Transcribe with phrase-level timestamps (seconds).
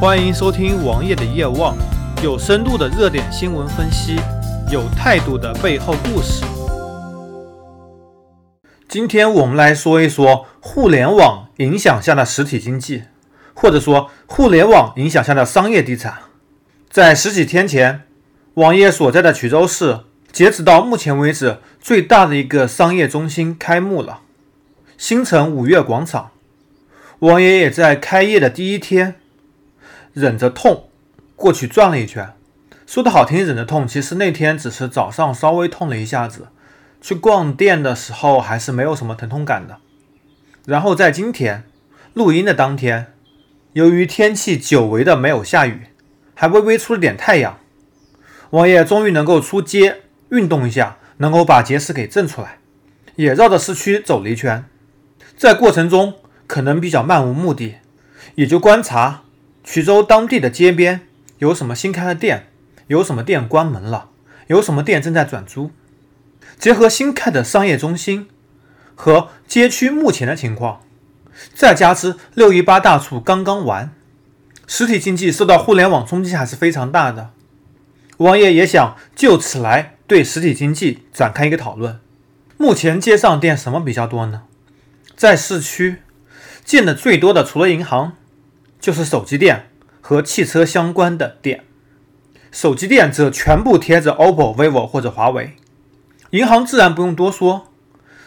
[0.00, 1.76] 欢迎收听王爷的夜望，
[2.24, 4.16] 有深度的热点新闻分析，
[4.72, 6.42] 有态度的背后故事。
[8.88, 13.02] 今天我们来说一说互联网影响下的实体经济，
[13.52, 16.14] 或者说互联网影响下的商业地产。
[16.88, 18.04] 在十几天前，
[18.54, 20.00] 王爷所在的衢州市，
[20.32, 24.22] 截止到目前为止最大的一个商业中心开幕了——
[24.96, 26.30] 新城五月广场。
[27.18, 29.16] 王爷也在开业的第一天。
[30.12, 30.88] 忍着痛
[31.36, 32.32] 过去转了一圈，
[32.86, 36.48] 说的好听，忍着痛，其实那天只是早上稍微痛了一下子，
[37.00, 39.78] 去逛店的时候还是没有什么疼痛感的。
[40.66, 41.64] 然后在今天
[42.12, 43.14] 录音的当天，
[43.72, 45.86] 由于天气久违的没有下雨，
[46.34, 47.58] 还微微出了点太阳，
[48.50, 52.58] 王爷终于能够出街运动一下，能够把结石给震出来，
[53.14, 54.64] 也绕着市区走了一圈，
[55.36, 56.14] 在过程中
[56.46, 57.76] 可能比较漫无目的，
[58.34, 59.22] 也就观察。
[59.70, 61.02] 衢州当地的街边
[61.38, 62.48] 有什么新开的店？
[62.88, 64.08] 有什么店关门了？
[64.48, 65.70] 有什么店正在转租？
[66.58, 68.28] 结合新开的商业中心
[68.96, 70.80] 和街区目前的情况，
[71.54, 73.92] 再加之六一八大促刚刚完，
[74.66, 77.30] 实体经济受到互联网冲击还是非常大的。
[78.16, 82.00] 王爷也想就此来对实体经济展开一个讨论。
[82.56, 84.42] 目前街上店什么比较多呢？
[85.14, 85.98] 在市区
[86.64, 88.16] 见的最多的，除了银行。
[88.80, 89.68] 就是手机店
[90.00, 91.64] 和汽车相关的店，
[92.50, 95.56] 手机店则全部贴着 OPPO、vivo 或者华为。
[96.30, 97.68] 银行自然不用多说，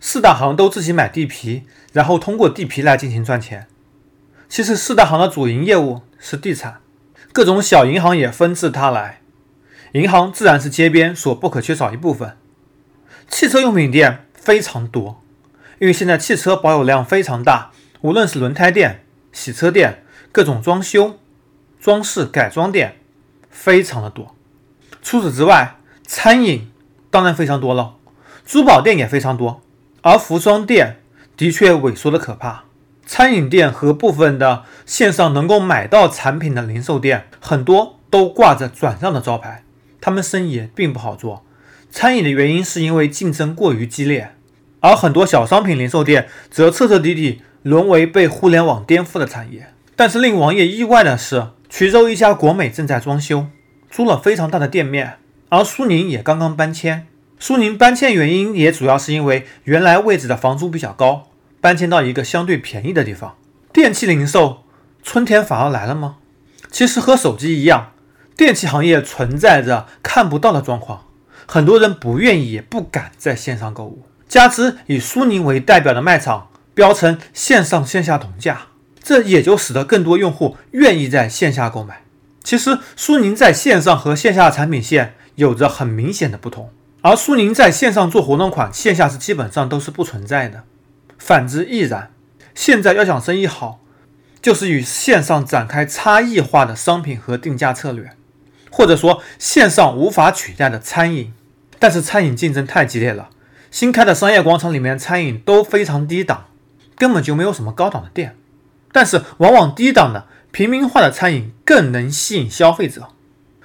[0.00, 3.66] 四大行都自己买地皮，然后通过地皮来进行赚钱。
[4.48, 6.80] 其实四大行的主营业务是地产，
[7.32, 9.20] 各种小银行也纷至沓来，
[9.92, 12.36] 银行自然是街边所不可缺少一部分。
[13.28, 15.22] 汽车用品店非常多，
[15.78, 20.02] 因为现在汽车保有量非常大，无论是轮胎店、洗车店。
[20.30, 21.18] 各种装修、
[21.80, 22.96] 装饰、改装店
[23.50, 24.34] 非常的多。
[25.02, 25.76] 除此之外，
[26.06, 26.70] 餐饮
[27.10, 27.94] 当然非常多了，
[28.44, 29.60] 珠宝店也非常多，
[30.02, 31.00] 而服装店
[31.36, 32.64] 的确萎缩的可怕。
[33.06, 39.64] 餐饮店和部分的线上能够买到产品的零售店，很多都挂着转让的招牌，
[40.00, 41.42] 他们生意并不好做。
[41.90, 44.34] 餐饮的原因是因为竞争过于激烈，
[44.80, 49.72] 而很多小商品零售店则彻彻底底沦为被互联网颠覆的产业。
[49.96, 53.46] 但是令王爷意外的是，衢州一家国美正在装修，
[53.90, 55.18] 租了非常大的店面，
[55.50, 57.06] 而苏宁也刚刚搬迁。
[57.38, 61.28] 苏宁搬迁原因也主要是因为原来位置的房租比较高，
[61.60, 63.36] 搬迁到一个相对便宜的地方。
[63.72, 64.64] 电器零售
[65.02, 66.16] 春天反而来了吗？
[66.70, 67.92] 其实和手机一样，
[68.36, 71.04] 电器行业存在着看不到的状况，
[71.46, 74.04] 很多人不愿意也不敢在线上购物。
[74.26, 78.62] 加之以苏宁为代表的卖场标称线上线下同价。
[79.08, 82.02] 这也就使得更多用户愿意在线下购买。
[82.44, 86.70] 其实，苏宁在线上和线下产品线有着很明显的不同，
[87.00, 90.64] 而苏宁在线上做活动款，线下是基本上都是不存在的。
[91.16, 92.10] 反之亦然。
[92.54, 93.80] 现在要想生意好，
[94.42, 98.10] 就是与线上展开差异化的商品和定价策略，
[98.70, 101.32] 或者说线上无法取代的餐饮。
[101.78, 103.30] 但是餐饮竞争太激烈了，
[103.70, 106.48] 新开的商业广场里面餐饮都非常低档，
[106.94, 108.36] 根本就没有什么高档的店。
[108.90, 113.08] 但是，往往低档的平民化的餐饮更能吸引消费者。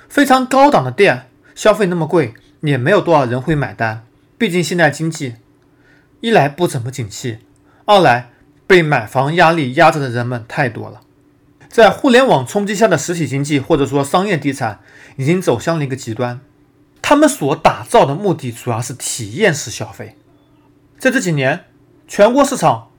[0.09, 4.05] 非常高档的店，消费那么贵，也没有多少人会买单。
[4.37, 5.35] 毕竟现在经济
[6.19, 7.39] 一来不怎么景气，
[7.85, 8.31] 二来
[8.67, 11.01] 被买房压力压着的人们太多了。
[11.69, 14.81] 在互联网冲击下的实体经济或者说商业地产，
[15.15, 16.41] 已经走向了一个极端。
[17.01, 20.17] 他们所打造的目的主要是体验式消费。
[20.99, 21.65] 在这几年，
[22.07, 22.89] 全国市场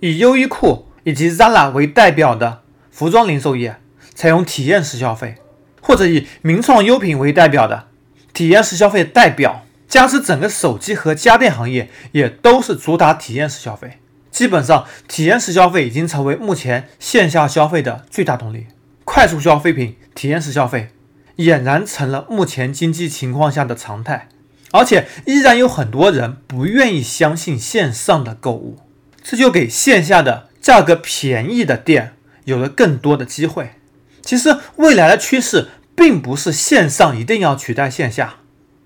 [0.00, 0.86] 以优衣库。
[1.04, 3.76] 以及 Zara 为代表的服装零售业
[4.14, 5.36] 采用体验式消费，
[5.80, 7.88] 或者以名创优品为代表的
[8.32, 13.98] 体验式消费代表，加之整个手机和家电行业也都是主打体验式消费。
[14.30, 18.68] 基本上，体验式消费已经成为目前线下消费的最大动力。
[19.04, 20.88] 快速消费品体验式消费
[21.36, 24.28] 俨然成了目前经济情况下的常态，
[24.70, 28.78] 而且依然有很多人不愿意相信线上的购物，
[29.22, 30.48] 这就给线下的。
[30.62, 32.14] 价格便宜的店
[32.44, 33.72] 有了更多的机会。
[34.22, 38.36] 其实未来的趋势并不是线上一定要取代线下，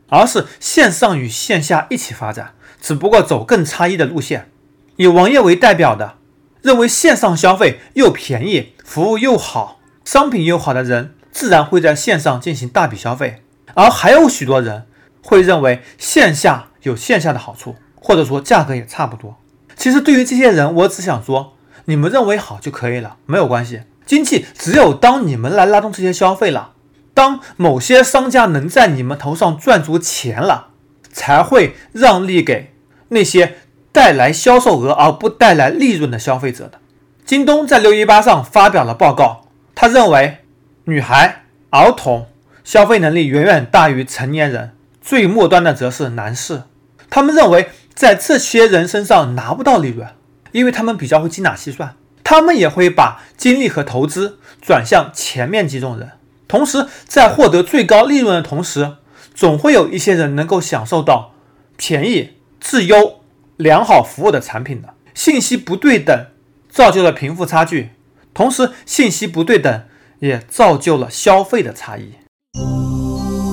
[0.09, 4.51] 而是线上与线下一起发展，只不过走更差异的路线。
[4.97, 6.15] 以王爷为代表的，
[6.63, 13.43] 认为线上消费又便宜、服务又好、商品又好的人，自然会在线上进行大笔消费。
[13.75, 14.87] 而还有许多人
[15.21, 19.37] 会认为线下有线下的好处，或者说价格也差不多。
[19.77, 21.53] 其实对于这些人，我只想说。
[21.87, 23.83] 你们认为好就可以了，没有关系。
[24.05, 26.73] 经济只有当你们来拉动这些消费了，
[27.15, 30.69] 当某些商家能在你们头上赚足钱了，
[31.13, 32.75] 才会让利给
[33.09, 33.57] 那些
[33.91, 36.79] 带来销售额而不带来利润的消费者的。
[37.25, 40.39] 京东在六一八上发表了报告，他认为
[40.85, 42.27] 女孩、儿童
[42.63, 46.63] 消费能力远远大于成年人，最末端的则是男士。
[47.11, 50.09] 他们认为在这些人身上拿不到利润，
[50.53, 51.97] 因为他们比较会精打细算。
[52.25, 56.11] 他们也会把精力和投资转向前面几种人，
[56.49, 58.97] 同时在获得最高利润的同时，
[59.33, 61.35] 总会有一些人能够享受到
[61.77, 63.21] 便宜、质优、
[63.57, 64.95] 良好服务的产品的。
[65.15, 66.27] 信息不对等
[66.69, 67.91] 造就了贫富差距，
[68.35, 69.85] 同时信息不对等
[70.19, 72.15] 也造就了消费的差异。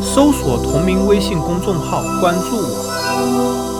[0.02, 3.73] 搜索同名微信公众号，关注我。